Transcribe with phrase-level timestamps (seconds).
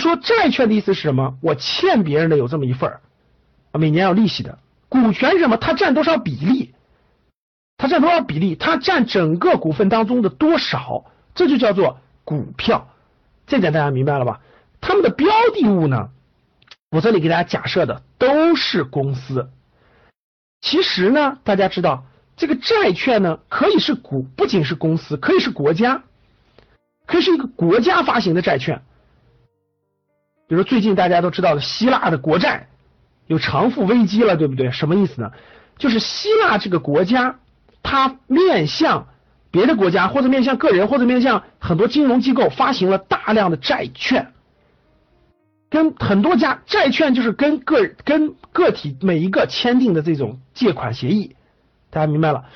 [0.00, 1.36] 说债券的意思是什么？
[1.40, 3.00] 我欠别人的有这么一份儿，
[3.72, 4.58] 每年要利息的。
[4.88, 5.56] 股权是什么？
[5.56, 6.74] 它占多少比例？
[7.76, 8.56] 它占多少比例？
[8.56, 11.04] 它占整个股份当中的多少？
[11.36, 12.88] 这就叫做股票。
[13.46, 14.40] 这点大家明白了吧？
[14.80, 16.10] 他们的标的物呢？
[16.90, 19.48] 我这里给大家假设的都是公司。
[20.60, 22.04] 其实呢，大家知道
[22.36, 26.02] 这个债券呢，可以是股，不仅是公司，可以是国家，
[27.06, 28.82] 可以是一个国家发行的债券。
[30.50, 32.66] 比如最近大家都知道的希腊的国债
[33.28, 34.72] 有偿付危机了，对不对？
[34.72, 35.30] 什么意思呢？
[35.78, 37.36] 就是希腊这个国家，
[37.84, 39.06] 它面向
[39.52, 44.32] 别的国家，或者面向个人，或者面向很多金融机构，发行了大量的债券。
[45.68, 51.36] 跟很多家债券就是跟个跟个体每一个签订的这种借款协议，
[51.90, 52.46] 大家明白了？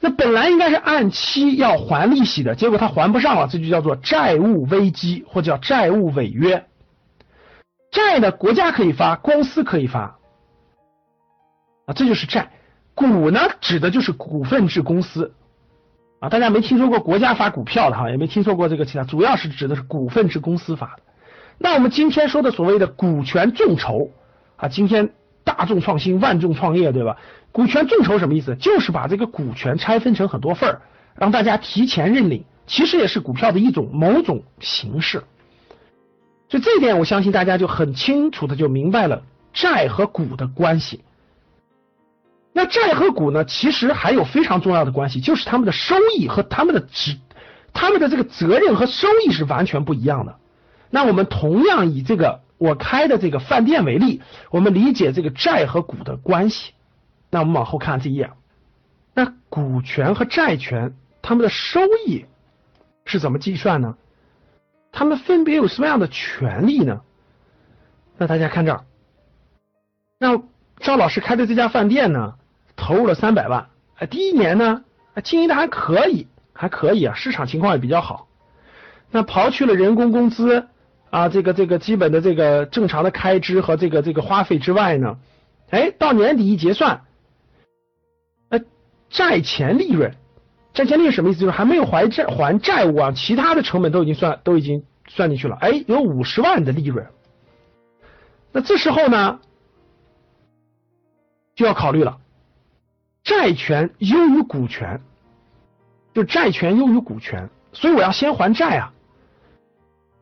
[0.00, 6.66] 那本来应该是按期要还利息的，结果他还不上了，这就叫做债务危机或叫债务违约。
[7.92, 10.18] 债呢，国家可以发，公司可以发
[11.86, 12.50] 啊，这就是债。
[12.94, 15.34] 股呢，指的就是股份制公司
[16.18, 21.02] 啊，大家没听说过国家发股票的哈，也没听说过这个其他，主要是指的是股份制公司发的。
[21.58, 24.10] 那我们今天说的所谓的股权众筹
[24.56, 25.12] 啊，今天
[25.44, 27.18] 大众创新，万众创业，对吧？
[27.52, 28.56] 股权众筹什么意思？
[28.56, 30.80] 就是把这个股权拆分成很多份儿，
[31.14, 35.24] 让大家提前认领，其实也是股票的一种某种形式。
[36.52, 39.22] 所以这一点，我相信大家就很清楚的就明白了
[39.54, 41.00] 债和股的关系。
[42.52, 47.16] 那债和股呢，其实还有非常重要的关系，就是他们的收益和他们的职，
[47.72, 50.36] 他们的这个责任和收益是完全不一样的。
[50.90, 56.72] 那我们同样以这个我开的这个饭店为例，我们理解这个债和股的关系。
[57.30, 58.30] 那我们往后看这一页，
[59.14, 62.26] 那股权和债权他们的收益
[63.06, 63.96] 是怎么计算呢？
[64.92, 67.00] 他们分别有什么样的权利呢？
[68.16, 68.84] 那大家看这儿，
[70.20, 70.40] 那
[70.78, 72.34] 赵老师开的这家饭店呢，
[72.76, 74.84] 投入了三百万，哎，第一年呢，
[75.24, 78.28] 经营的还可以，还可以啊，市场情况也比较好。
[79.10, 80.68] 那刨去了人工工资。
[81.12, 85.18] 啊，这个这个基本的这个正常的开支和这个这个花费之外呢，
[85.68, 87.02] 哎，到年底一结算，
[88.48, 88.58] 呃，
[89.10, 90.14] 债前利润，
[90.74, 91.40] 债前利润什么意思？
[91.40, 97.06] 就是还没有还债还债务啊，其他的成本都已经算都已经算进去了，哎，有五十万的利润。
[98.52, 99.40] 那这时候呢，
[101.54, 102.18] 就要考虑了，
[103.22, 105.00] 债权优于股权，
[106.14, 108.92] 就债权优于股权，所以我要先还债啊。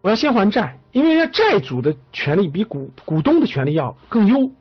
[0.00, 4.52] 我要先还债，因为债主的权利比股股东的权利要更优。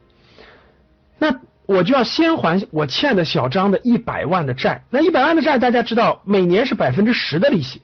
[1.20, 4.86] 那我就要先还我欠的小张的一百万的债。
[4.90, 7.82] 那一百万的债，大家知道每年是百分之十的利息，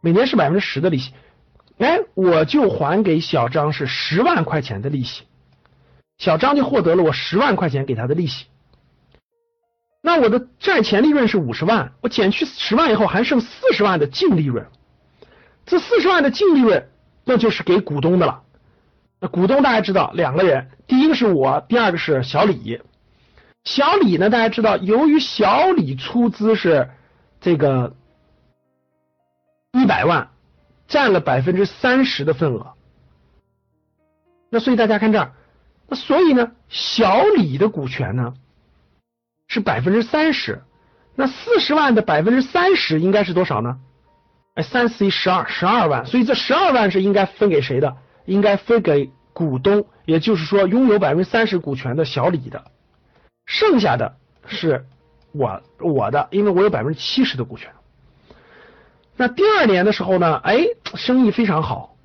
[0.00, 1.12] 每年是百分之十的利息。
[1.76, 5.24] 哎，我就还给小张是十万块钱的利息，
[6.16, 8.46] 小张就获得了我十万块钱给他的利息。
[10.00, 14.66] 那我的债前利润是五十万，我减去十万以后还剩四十万的净利润。
[15.66, 16.88] 这四十万的净利润，
[17.24, 18.42] 那就是给股东的了。
[19.20, 22.80] 那股东大家知道，两个人，第一个是我，第二个是小李。
[23.64, 26.90] 小李呢，大家知道，由于小李出资是
[27.40, 27.96] 这个
[29.72, 30.30] 一百万，
[30.86, 32.74] 占了百分之三十的份额。
[34.50, 35.32] 那所以大家看这儿，
[35.88, 38.34] 那所以呢，小李的股权呢
[39.48, 40.62] 是百分之三十，
[41.16, 43.78] 那四十万的百分之三十应该是多少呢？
[44.62, 47.96] 三四一十二，十二万，所以这十二万是应该分给谁的？
[48.28, 52.64] 应该分给股东，也就是说拥有百分之三十股权的小李的，
[53.46, 54.16] 剩下的
[54.46, 54.84] 是
[55.32, 57.72] 我我的，因为我有百分之七十的股权。
[59.16, 61.96] 那第二年的时候呢，哎，生意非常好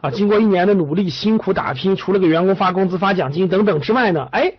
[0.00, 4.54] 啊，经过一年的努力、辛苦打拼，除了给员工发工资、发奖金等等之外呢，哎，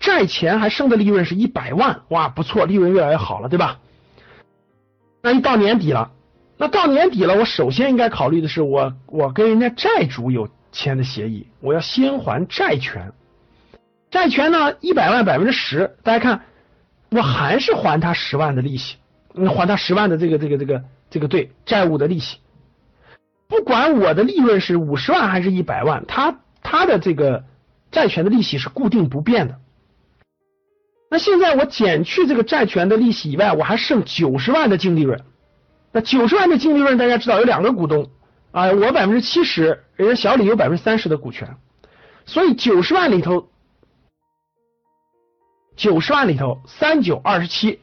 [0.00, 3.78] 债前还剩的利润是一百万，哇，不错，利润越来越好了，对吧？
[5.22, 6.10] 那一到年底了，
[6.68, 13.12] 到年底了，我首先应该考虑的是，我我跟人家债主有签的协议，我要先还债权。
[14.10, 16.42] 债权呢，一百万百分之十，大家看，
[17.10, 18.96] 我还是还他十万的利息，
[19.34, 22.38] 还他十万的这个这个这个这个对债务的利息。
[23.48, 27.44] 不管我的利润是五十万还是一百万，他他的这个
[27.90, 29.58] 债权的利息是固定不变的。
[31.10, 35.20] 那现在我减去这个债权的利息以外，我还剩九十万的净利润。
[35.94, 38.10] 那九十万的净利润，大家知道有两个股东
[38.50, 41.56] 啊，我百分之七十，人家小李有百分之三十的股权，
[42.26, 43.48] 所以九十万里头，
[45.76, 47.80] 九十万里头三九二十七，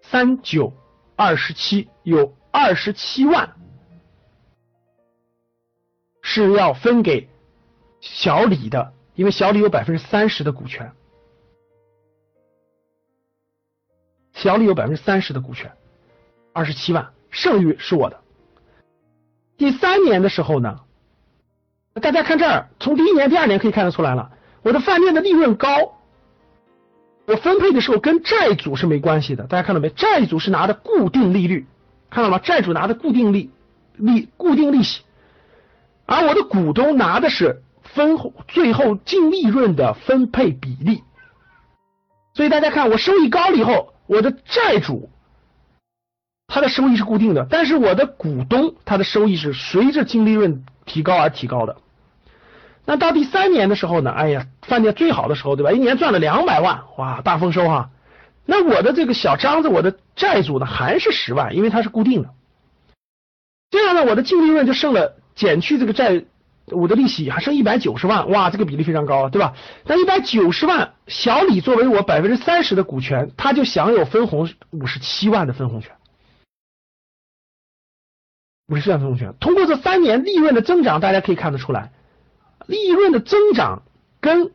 [0.00, 0.72] 三九
[1.14, 3.56] 二十七，有二十七万
[6.22, 7.28] 是要分给
[8.00, 10.92] 小李的，因为小李有百分之三十的股权，
[14.40, 15.70] 小李有百分之三十的股权，
[16.54, 18.20] 二十七万，剩余是我的。
[19.58, 20.80] 第三年的时候呢，
[22.00, 24.30] 大家看这儿，从第一年、第二年可以看得出来了，
[24.62, 25.68] 我的饭店的利润高。
[27.26, 29.90] 我分配的时候跟债主是没关系的，大家看到没？
[29.90, 31.66] 债主是拿的固定利率，
[32.08, 32.38] 看到吗？
[32.38, 33.50] 债主拿的固定利
[33.92, 35.02] 利固定利息，
[36.06, 41.04] 而我的股东拿的是分红最后净利润的分配比例。
[42.32, 45.08] 所以大家看，我收益高了以后，我的债主
[46.48, 51.76] 他的收益是固定的，但是我的股东他的收益是随着净利润提高而提高的。
[52.84, 54.10] 那到第三年的时候呢？
[54.10, 55.70] 哎呀，饭店最好的时候，对吧？
[55.70, 57.90] 一年赚了两百万，哇，大丰收哈！
[58.44, 62.30] 那我的这个小张子，我的债主呢，还是十万，因为它是固定的。
[63.70, 66.24] 这样呢，我的净利润就剩了，减去这个债，
[66.70, 69.54] 我的利息还剩一百九十万，哇，这个比例非常高，对吧？
[69.84, 75.92] 那一百九十万，小李作为我百分之三十的股权，他就享有分红五十七万的分红权，
[78.68, 79.34] 五十七万分红权。
[79.40, 81.92] 通过这三年利润的增长，大家可以看得出来。
[82.66, 83.82] 利润的增长
[84.20, 84.52] 跟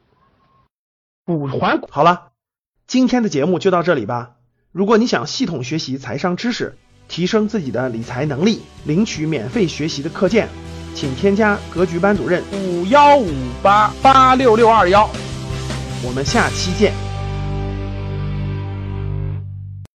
[1.25, 2.31] 股还好了，
[2.87, 4.35] 今天的节目就到这里吧。
[4.71, 6.77] 如果你想系统学习财商知识，
[7.07, 10.49] 提升自己的理财能力，领取免费学习的课件，
[10.95, 13.29] 请添加格局班主任五幺五
[13.61, 15.07] 八八六六二幺。
[16.01, 17.04] 我们下期见。